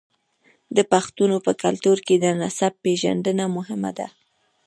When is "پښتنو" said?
0.91-1.37